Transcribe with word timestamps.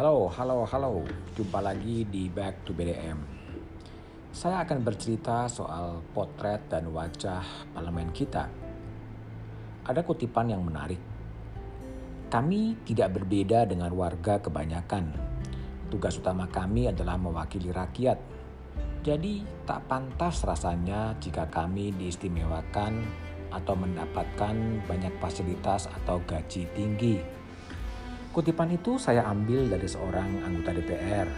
Halo, 0.00 0.32
halo, 0.32 0.64
halo. 0.64 1.04
Jumpa 1.36 1.60
lagi 1.60 2.08
di 2.08 2.32
Back 2.32 2.64
to 2.64 2.72
BDM. 2.72 3.20
Saya 4.32 4.64
akan 4.64 4.80
bercerita 4.80 5.44
soal 5.44 6.00
potret 6.16 6.72
dan 6.72 6.88
wajah 6.88 7.44
parlemen 7.76 8.08
kita. 8.08 8.48
Ada 9.84 10.00
kutipan 10.00 10.56
yang 10.56 10.64
menarik. 10.64 10.96
Kami 12.32 12.80
tidak 12.88 13.20
berbeda 13.20 13.68
dengan 13.68 13.92
warga 13.92 14.40
kebanyakan. 14.40 15.12
Tugas 15.92 16.16
utama 16.16 16.48
kami 16.48 16.88
adalah 16.88 17.20
mewakili 17.20 17.68
rakyat. 17.68 18.16
Jadi 19.04 19.44
tak 19.68 19.84
pantas 19.84 20.48
rasanya 20.48 21.12
jika 21.20 21.44
kami 21.52 21.92
diistimewakan 21.92 23.04
atau 23.52 23.76
mendapatkan 23.76 24.80
banyak 24.88 25.12
fasilitas 25.20 25.92
atau 25.92 26.24
gaji 26.24 26.64
tinggi 26.72 27.39
Kutipan 28.40 28.72
itu 28.72 28.96
saya 28.96 29.28
ambil 29.28 29.68
dari 29.68 29.84
seorang 29.84 30.40
anggota 30.40 30.72
DPR. 30.72 31.28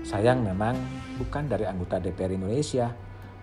Sayang 0.00 0.40
memang 0.40 0.72
bukan 1.20 1.44
dari 1.44 1.68
anggota 1.68 2.00
DPR 2.00 2.32
Indonesia, 2.32 2.88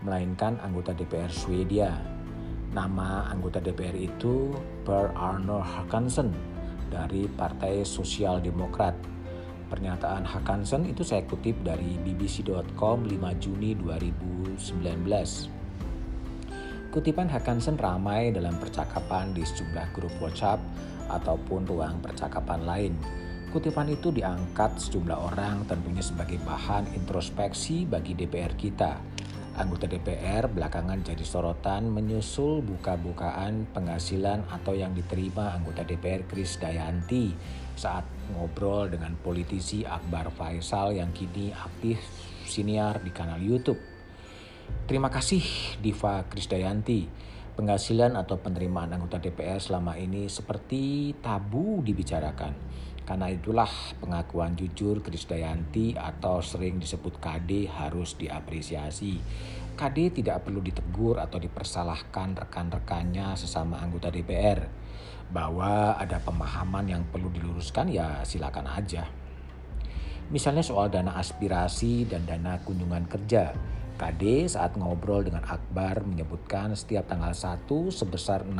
melainkan 0.01 0.57
anggota 0.65 0.97
DPR 0.97 1.29
Swedia. 1.29 1.93
Nama 2.73 3.29
anggota 3.29 3.61
DPR 3.61 3.93
itu 3.93 4.49
Per 4.81 5.13
Arno 5.13 5.61
Hakansen 5.61 6.33
dari 6.89 7.29
Partai 7.29 7.85
Sosial 7.85 8.41
Demokrat. 8.41 8.97
Pernyataan 9.69 10.25
Hakansen 10.25 10.89
itu 10.89 11.05
saya 11.05 11.21
kutip 11.29 11.53
dari 11.61 12.01
bbc.com 12.01 13.05
5 13.05 13.13
Juni 13.37 13.77
2019. 13.77 14.57
Kutipan 16.89 17.29
Hakansen 17.29 17.77
ramai 17.77 18.33
dalam 18.33 18.57
percakapan 18.57 19.37
di 19.37 19.45
sejumlah 19.45 19.85
grup 19.93 20.17
WhatsApp 20.17 20.57
ataupun 21.07 21.67
ruang 21.67 21.99
percakapan 22.03 22.61
lain. 22.63 22.93
Kutipan 23.47 23.87
itu 23.87 24.11
diangkat 24.11 24.75
sejumlah 24.75 25.17
orang 25.33 25.63
tentunya 25.65 26.03
sebagai 26.03 26.37
bahan 26.43 26.91
introspeksi 26.93 27.87
bagi 27.87 28.13
DPR 28.13 28.53
kita. 28.59 28.99
Anggota 29.57 29.89
DPR 29.89 30.45
belakangan 30.45 31.01
jadi 31.01 31.25
sorotan 31.25 31.89
menyusul 31.89 32.61
buka-bukaan 32.61 33.65
penghasilan 33.73 34.45
atau 34.53 34.77
yang 34.77 34.93
diterima 34.93 35.57
anggota 35.57 35.81
DPR 35.81 36.29
Kris 36.29 36.61
Dayanti 36.61 37.33
saat 37.73 38.05
ngobrol 38.33 38.93
dengan 38.93 39.17
politisi 39.17 39.81
Akbar 39.81 40.29
Faisal 40.29 40.93
yang 40.93 41.09
kini 41.09 41.49
aktif 41.49 41.97
siniar 42.45 43.01
di 43.01 43.09
kanal 43.09 43.41
YouTube. 43.41 43.79
Terima 44.87 45.07
kasih 45.11 45.43
Diva 45.79 46.23
Krisdayanti 46.27 47.07
penghasilan 47.57 48.13
atau 48.13 48.37
penerimaan 48.37 48.93
anggota 48.93 49.17
DPR 49.17 49.57
selama 49.57 49.97
ini 49.97 50.29
seperti 50.29 51.17
tabu 51.17 51.81
dibicarakan. 51.81 52.53
Karena 53.01 53.33
itulah 53.33 53.71
pengakuan 53.97 54.53
jujur 54.53 55.01
Krisdayanti 55.01 55.97
atau 55.97 56.43
sering 56.43 56.77
disebut 56.77 57.17
KD 57.17 57.65
harus 57.65 58.13
diapresiasi. 58.13 59.17
KD 59.73 60.21
tidak 60.21 60.45
perlu 60.45 60.61
ditegur 60.61 61.17
atau 61.17 61.41
dipersalahkan 61.41 62.37
rekan-rekannya 62.45 63.33
sesama 63.33 63.81
anggota 63.81 64.13
DPR. 64.13 64.69
Bahwa 65.33 65.97
ada 65.97 66.21
pemahaman 66.21 66.85
yang 66.87 67.03
perlu 67.09 67.33
diluruskan 67.33 67.89
ya 67.89 68.21
silakan 68.21 68.69
aja. 68.69 69.09
Misalnya 70.27 70.61
soal 70.61 70.91
dana 70.91 71.15
aspirasi 71.15 72.05
dan 72.11 72.27
dana 72.27 72.59
kunjungan 72.59 73.07
kerja 73.07 73.55
KD 73.97 74.45
saat 74.45 74.77
ngobrol 74.77 75.25
dengan 75.25 75.41
Akbar 75.41 76.05
menyebutkan 76.05 76.77
setiap 76.77 77.09
tanggal 77.09 77.33
1 77.33 77.65
sebesar 77.89 78.45
16 78.45 78.53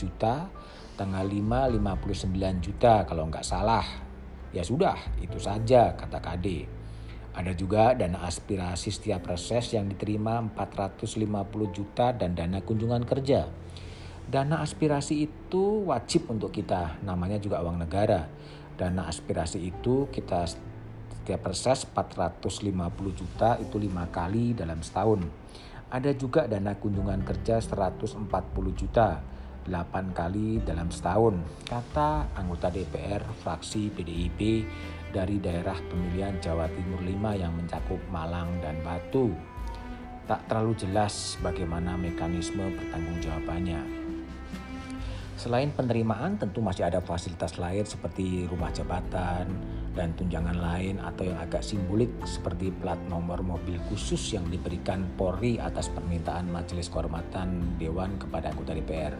juta, 0.00 0.48
tanggal 0.96 1.28
5 1.28 1.76
59 1.76 2.64
juta 2.64 3.04
kalau 3.04 3.28
nggak 3.28 3.44
salah. 3.44 3.84
Ya 4.56 4.64
sudah, 4.64 4.96
itu 5.20 5.36
saja 5.36 5.92
kata 5.92 6.24
KD. 6.24 6.64
Ada 7.36 7.52
juga 7.52 7.92
dana 7.92 8.24
aspirasi 8.24 8.88
setiap 8.88 9.28
reses 9.28 9.76
yang 9.76 9.92
diterima 9.92 10.40
450 10.56 11.76
juta 11.76 12.16
dan 12.16 12.32
dana 12.32 12.64
kunjungan 12.64 13.04
kerja. 13.04 13.44
Dana 14.24 14.64
aspirasi 14.64 15.24
itu 15.28 15.84
wajib 15.84 16.32
untuk 16.32 16.48
kita, 16.50 16.96
namanya 17.04 17.36
juga 17.36 17.60
uang 17.60 17.76
negara. 17.76 18.24
Dana 18.80 19.04
aspirasi 19.04 19.68
itu 19.68 20.08
kita 20.08 20.48
setiap 21.28 21.52
reses 21.52 21.84
450 21.92 22.72
juta 23.12 23.60
itu 23.60 23.76
lima 23.76 24.08
kali 24.08 24.56
dalam 24.56 24.80
setahun. 24.80 25.28
Ada 25.92 26.16
juga 26.16 26.48
dana 26.48 26.72
kunjungan 26.72 27.20
kerja 27.20 27.60
140 27.60 28.24
juta 28.72 29.20
8 29.68 30.16
kali 30.16 30.64
dalam 30.64 30.88
setahun, 30.88 31.36
kata 31.68 32.32
anggota 32.32 32.72
DPR 32.72 33.20
fraksi 33.44 33.92
PDIP 33.92 34.64
dari 35.12 35.36
daerah 35.36 35.76
pemilihan 35.76 36.40
Jawa 36.40 36.64
Timur 36.72 37.04
5 37.04 37.36
yang 37.36 37.52
mencakup 37.52 38.00
Malang 38.08 38.48
dan 38.64 38.80
Batu. 38.80 39.28
Tak 40.24 40.48
terlalu 40.48 40.80
jelas 40.80 41.36
bagaimana 41.44 42.00
mekanisme 42.00 42.72
pertanggungjawabannya. 42.72 43.84
Selain 45.36 45.68
penerimaan 45.76 46.40
tentu 46.40 46.64
masih 46.64 46.88
ada 46.88 47.04
fasilitas 47.04 47.60
lain 47.60 47.84
seperti 47.84 48.48
rumah 48.48 48.72
jabatan 48.72 49.77
dan 49.96 50.12
tunjangan 50.16 50.58
lain 50.58 50.96
atau 51.00 51.28
yang 51.28 51.38
agak 51.40 51.64
simbolik 51.64 52.10
seperti 52.26 52.72
plat 52.72 52.98
nomor 53.08 53.40
mobil 53.40 53.80
khusus 53.88 54.36
yang 54.36 54.46
diberikan 54.48 55.06
Polri 55.16 55.56
atas 55.56 55.88
permintaan 55.92 56.50
Majelis 56.50 56.92
Kehormatan 56.92 57.80
Dewan 57.80 58.16
kepada 58.20 58.52
anggota 58.52 58.76
DPR. 58.76 59.14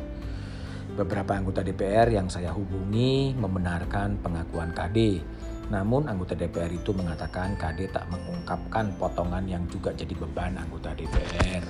Beberapa 0.98 1.36
anggota 1.36 1.60
DPR 1.62 2.10
yang 2.10 2.26
saya 2.26 2.50
hubungi 2.50 3.36
membenarkan 3.36 4.18
pengakuan 4.18 4.74
KD. 4.74 5.20
Namun 5.68 6.08
anggota 6.08 6.32
DPR 6.32 6.72
itu 6.72 6.96
mengatakan 6.96 7.52
KD 7.60 7.92
tak 7.92 8.08
mengungkapkan 8.08 8.96
potongan 8.96 9.44
yang 9.44 9.68
juga 9.68 9.92
jadi 9.92 10.16
beban 10.16 10.56
anggota 10.56 10.96
DPR. 10.96 11.60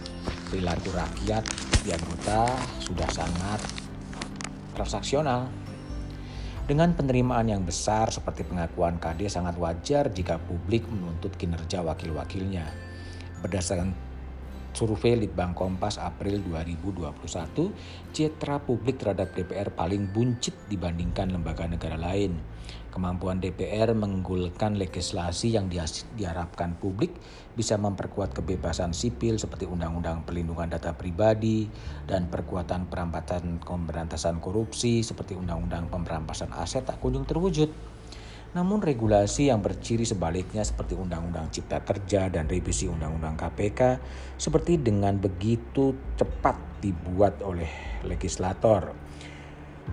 Perilaku 0.49 0.95
rakyat 0.95 1.45
di 1.83 1.91
anggota 1.91 2.47
sudah 2.79 3.09
sangat 3.11 3.61
transaksional. 4.79 5.68
Dengan 6.69 6.93
penerimaan 6.93 7.49
yang 7.49 7.65
besar 7.65 8.13
seperti 8.13 8.45
pengakuan 8.45 9.01
KD 9.01 9.25
sangat 9.33 9.57
wajar 9.57 10.13
jika 10.13 10.37
publik 10.37 10.85
menuntut 10.85 11.33
kinerja 11.33 11.81
wakil-wakilnya. 11.81 12.69
Berdasarkan 13.41 13.97
survei 14.77 15.17
Litbang 15.17 15.57
Kompas 15.57 15.97
April 15.97 16.45
2021, 16.45 17.73
citra 18.13 18.61
publik 18.61 19.01
terhadap 19.01 19.33
DPR 19.33 19.73
paling 19.73 20.13
buncit 20.13 20.53
dibandingkan 20.69 21.33
lembaga 21.33 21.65
negara 21.65 21.97
lain. 21.97 22.37
Kemampuan 22.89 23.37
DPR 23.37 23.93
mengunggulkan 23.93 24.81
legislasi 24.81 25.53
yang 25.53 25.69
diharapkan 26.17 26.73
publik 26.81 27.13
bisa 27.53 27.77
memperkuat 27.77 28.33
kebebasan 28.33 28.97
sipil 28.97 29.37
seperti 29.37 29.69
Undang-Undang 29.69 30.25
Perlindungan 30.25 30.73
Data 30.73 30.97
Pribadi 30.97 31.69
dan 32.09 32.33
perkuatan 32.33 32.89
perampasan 32.89 33.61
pemberantasan 33.61 34.41
korupsi 34.41 35.05
seperti 35.05 35.37
Undang-Undang 35.37 35.93
Pemberantasan 35.93 36.49
Aset 36.57 36.89
tak 36.89 36.97
kunjung 36.97 37.29
terwujud. 37.29 37.69
Namun 38.57 38.81
regulasi 38.81 39.53
yang 39.53 39.61
berciri 39.61 40.09
sebaliknya 40.09 40.65
seperti 40.65 40.97
Undang-Undang 40.97 41.53
Cipta 41.53 41.85
Kerja 41.85 42.33
dan 42.33 42.49
revisi 42.49 42.89
Undang-Undang 42.89 43.37
KPK 43.37 43.81
seperti 44.41 44.81
dengan 44.81 45.21
begitu 45.21 45.93
cepat 46.17 46.57
dibuat 46.81 47.45
oleh 47.45 48.01
legislator 48.09 49.08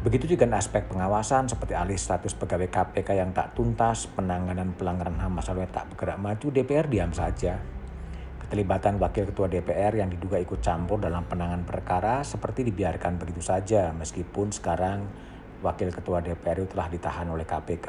Begitu 0.03 0.35
juga 0.35 0.49
aspek 0.59 0.91
pengawasan 0.91 1.47
seperti 1.47 1.77
alih 1.77 1.95
status 1.95 2.35
pegawai 2.35 2.67
KPK 2.67 3.15
yang 3.15 3.31
tak 3.31 3.55
tuntas, 3.55 4.11
penanganan 4.11 4.75
pelanggaran 4.75 5.15
HAM 5.21 5.39
masalahnya 5.39 5.71
tak 5.71 5.95
bergerak 5.95 6.19
maju, 6.19 6.47
DPR 6.51 6.91
diam 6.91 7.15
saja. 7.15 7.61
Keterlibatan 8.41 9.01
wakil 9.01 9.25
ketua 9.25 9.47
DPR 9.47 9.95
yang 9.97 10.11
diduga 10.11 10.37
ikut 10.37 10.61
campur 10.61 11.01
dalam 11.01 11.25
penanganan 11.25 11.65
perkara 11.65 12.21
seperti 12.21 12.61
dibiarkan 12.67 13.17
begitu 13.17 13.41
saja 13.41 13.89
meskipun 13.95 14.53
sekarang 14.53 15.07
wakil 15.65 15.89
ketua 15.89 16.21
DPR 16.21 16.61
itu 16.61 16.69
telah 16.75 16.87
ditahan 16.91 17.25
oleh 17.31 17.47
KPK. 17.47 17.87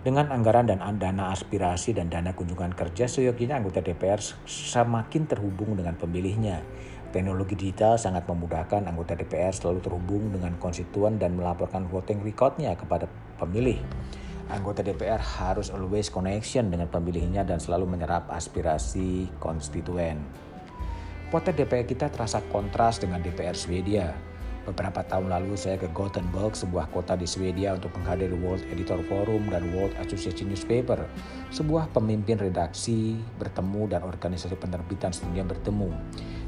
Dengan 0.00 0.32
anggaran 0.32 0.64
dan 0.64 0.80
dana 0.96 1.28
aspirasi 1.28 1.92
dan 1.92 2.08
dana 2.08 2.32
kunjungan 2.32 2.72
kerja, 2.72 3.04
seyogianya 3.04 3.60
anggota 3.60 3.84
DPR 3.84 4.16
semakin 4.48 5.28
terhubung 5.28 5.76
dengan 5.76 5.92
pemilihnya 5.92 6.64
Teknologi 7.10 7.58
digital 7.58 7.98
sangat 7.98 8.22
memudahkan 8.30 8.86
anggota 8.86 9.18
DPR 9.18 9.50
selalu 9.50 9.82
terhubung 9.82 10.30
dengan 10.30 10.54
konstituen 10.62 11.18
dan 11.18 11.34
melaporkan 11.34 11.90
voting 11.90 12.22
recordnya 12.22 12.70
kepada 12.78 13.10
pemilih. 13.34 13.82
Anggota 14.46 14.86
DPR 14.86 15.18
harus 15.18 15.74
always 15.74 16.06
connection 16.06 16.70
dengan 16.70 16.86
pemilihnya 16.86 17.42
dan 17.42 17.58
selalu 17.58 17.98
menyerap 17.98 18.30
aspirasi 18.30 19.26
konstituen. 19.42 20.22
Potret 21.34 21.58
DPR 21.58 21.86
kita 21.86 22.10
terasa 22.14 22.42
kontras 22.50 23.02
dengan 23.02 23.18
DPR 23.22 23.58
Swedia. 23.58 24.14
Beberapa 24.60 25.02
tahun 25.02 25.32
lalu 25.32 25.58
saya 25.58 25.80
ke 25.82 25.90
Gothenburg, 25.90 26.54
sebuah 26.54 26.94
kota 26.94 27.18
di 27.18 27.26
Swedia 27.26 27.74
untuk 27.74 27.90
menghadiri 27.96 28.38
World 28.38 28.62
Editor 28.70 29.02
Forum 29.10 29.50
dan 29.50 29.66
World 29.74 29.96
Association 29.98 30.46
Newspaper. 30.46 31.00
Sebuah 31.50 31.90
pemimpin 31.90 32.38
redaksi 32.38 33.18
bertemu 33.40 33.98
dan 33.98 34.06
organisasi 34.06 34.54
penerbitan 34.60 35.10
sedunia 35.10 35.42
bertemu. 35.42 35.90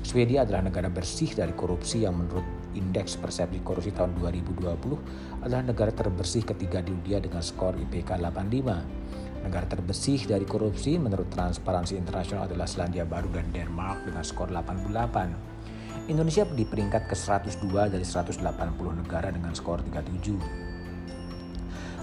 Swedia 0.03 0.43
adalah 0.43 0.67
negara 0.67 0.91
bersih 0.91 1.31
dari 1.31 1.55
korupsi 1.55 2.03
yang 2.03 2.19
menurut 2.19 2.43
Indeks 2.75 3.15
Persepsi 3.23 3.63
Korupsi 3.63 3.95
tahun 3.95 4.19
2020 4.19 5.47
adalah 5.47 5.63
negara 5.63 5.95
terbersih 5.95 6.43
ketiga 6.43 6.83
di 6.83 6.91
dunia 6.91 7.23
dengan 7.23 7.39
skor 7.39 7.79
IPK 7.79 8.19
85. 8.19 9.47
Negara 9.47 9.67
terbersih 9.67 10.27
dari 10.27 10.47
korupsi 10.47 10.99
menurut 10.99 11.31
Transparansi 11.31 11.99
Internasional 11.99 12.51
adalah 12.51 12.67
Selandia 12.67 13.07
Baru 13.07 13.31
dan 13.31 13.47
Denmark 13.55 14.07
dengan 14.11 14.27
skor 14.27 14.51
88. 14.51 16.11
Indonesia 16.11 16.43
di 16.51 16.67
peringkat 16.67 17.07
ke-102 17.07 17.95
dari 17.95 18.03
180 18.03 18.43
negara 19.07 19.31
dengan 19.31 19.55
skor 19.55 19.87
37. 19.87 20.72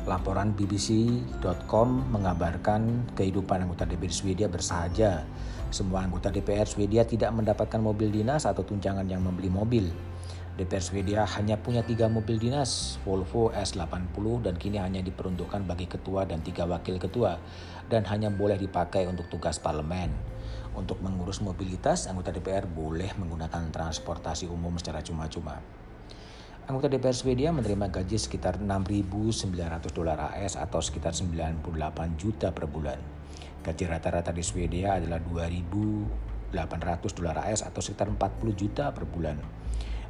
Laporan 0.09 0.57
BBC.com 0.57 2.09
mengabarkan 2.09 3.13
kehidupan 3.13 3.69
anggota 3.69 3.85
DPR 3.85 4.09
Swedia 4.09 4.49
bersahaja. 4.49 5.21
Semua 5.69 6.01
anggota 6.01 6.33
DPR 6.33 6.65
Swedia 6.65 7.05
tidak 7.05 7.29
mendapatkan 7.29 7.77
mobil 7.77 8.09
dinas 8.09 8.49
atau 8.49 8.65
tunjangan 8.65 9.05
yang 9.05 9.21
membeli 9.21 9.53
mobil. 9.53 9.85
DPR 10.57 10.81
Swedia 10.81 11.21
hanya 11.37 11.61
punya 11.61 11.85
tiga 11.85 12.09
mobil 12.09 12.41
dinas, 12.41 12.97
Volvo 13.05 13.53
S80 13.53 14.49
dan 14.49 14.57
kini 14.57 14.81
hanya 14.81 15.05
diperuntukkan 15.05 15.69
bagi 15.69 15.85
ketua 15.85 16.25
dan 16.25 16.41
tiga 16.41 16.65
wakil 16.65 16.97
ketua 16.97 17.37
dan 17.85 18.01
hanya 18.09 18.33
boleh 18.33 18.57
dipakai 18.57 19.05
untuk 19.05 19.29
tugas 19.29 19.61
parlemen. 19.61 20.09
Untuk 20.73 21.05
mengurus 21.05 21.37
mobilitas, 21.37 22.09
anggota 22.09 22.33
DPR 22.33 22.65
boleh 22.65 23.13
menggunakan 23.13 23.69
transportasi 23.69 24.49
umum 24.49 24.73
secara 24.81 25.05
cuma-cuma. 25.05 25.61
Anggota 26.69 26.85
DPR 26.85 27.17
Swedia 27.17 27.49
menerima 27.49 27.89
gaji 27.89 28.13
sekitar 28.13 28.61
6.900 28.61 29.89
dolar 29.89 30.37
AS 30.37 30.53
atau 30.53 30.77
sekitar 30.85 31.17
98 31.17 31.65
juta 32.13 32.53
per 32.53 32.69
bulan. 32.69 33.01
Gaji 33.65 33.89
rata-rata 33.89 34.29
di 34.29 34.45
Swedia 34.45 35.01
adalah 35.01 35.17
2.800 35.17 36.53
dolar 37.17 37.41
AS 37.41 37.65
atau 37.65 37.81
sekitar 37.81 38.13
40 38.13 38.53
juta 38.53 38.93
per 38.93 39.09
bulan. 39.09 39.41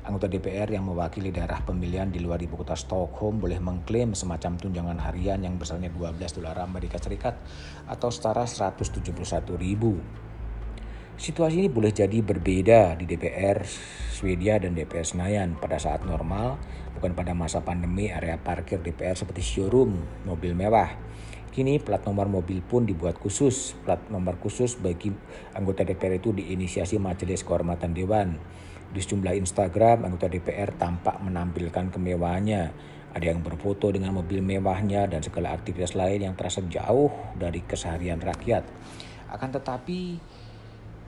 Anggota 0.03 0.27
DPR 0.27 0.67
yang 0.75 0.83
mewakili 0.83 1.31
daerah 1.31 1.63
pemilihan 1.63 2.11
di 2.11 2.19
luar 2.19 2.43
ibu 2.43 2.59
kota 2.59 2.75
Stockholm 2.75 3.39
boleh 3.39 3.63
mengklaim 3.63 4.11
semacam 4.11 4.59
tunjangan 4.59 4.99
harian 4.99 5.39
yang 5.39 5.55
besarnya 5.55 5.87
12 5.95 6.43
dolar 6.43 6.59
Amerika 6.59 6.99
Serikat 6.99 7.39
atau 7.87 8.11
setara 8.11 8.43
171 8.43 9.15
ribu. 9.55 9.95
Situasi 11.19 11.59
ini 11.59 11.67
boleh 11.67 11.91
jadi 11.91 12.23
berbeda 12.23 12.95
di 12.95 13.03
DPR 13.03 13.67
Swedia 14.07 14.55
dan 14.55 14.71
DPR 14.71 15.03
Senayan 15.03 15.59
pada 15.59 15.75
saat 15.75 16.07
normal, 16.07 16.55
bukan 16.95 17.11
pada 17.11 17.35
masa 17.35 17.59
pandemi 17.59 18.07
area 18.07 18.39
parkir 18.39 18.79
DPR 18.79 19.19
seperti 19.19 19.43
showroom 19.43 19.99
mobil 20.23 20.55
mewah. 20.55 20.95
Kini 21.51 21.75
plat 21.83 21.99
nomor 22.07 22.31
mobil 22.31 22.63
pun 22.63 22.87
dibuat 22.87 23.19
khusus. 23.19 23.75
Plat 23.83 23.99
nomor 24.07 24.39
khusus 24.39 24.79
bagi 24.79 25.11
anggota 25.59 25.83
DPR 25.83 26.23
itu 26.23 26.31
diinisiasi 26.31 26.95
Majelis 27.03 27.43
Kehormatan 27.43 27.91
Dewan. 27.91 28.39
Di 28.87 29.03
sejumlah 29.03 29.35
Instagram, 29.43 30.07
anggota 30.07 30.31
DPR 30.31 30.71
tampak 30.79 31.19
menampilkan 31.19 31.91
kemewahannya. 31.91 32.71
Ada 33.11 33.35
yang 33.35 33.43
berfoto 33.43 33.91
dengan 33.91 34.15
mobil 34.15 34.39
mewahnya 34.39 35.03
dan 35.11 35.19
segala 35.19 35.51
aktivitas 35.51 35.99
lain 35.99 36.31
yang 36.31 36.39
terasa 36.39 36.63
jauh 36.63 37.11
dari 37.35 37.59
keseharian 37.59 38.23
rakyat. 38.23 38.63
Akan 39.29 39.51
tetapi, 39.51 40.17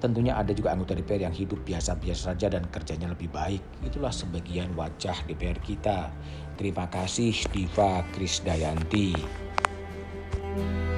Tentunya 0.01 0.33
ada 0.33 0.49
juga 0.49 0.73
anggota 0.73 0.97
DPR 0.97 1.29
yang 1.29 1.35
hidup 1.37 1.61
biasa-biasa 1.61 2.33
saja 2.33 2.49
dan 2.49 2.65
kerjanya 2.73 3.13
lebih 3.13 3.29
baik. 3.29 3.61
Itulah 3.85 4.09
sebagian 4.09 4.73
wajah 4.73 5.15
DPR 5.29 5.61
kita. 5.61 6.09
Terima 6.57 6.89
kasih 6.89 7.37
Diva 7.53 8.01
Krisdayanti. 8.09 9.13
Thank 10.51 10.90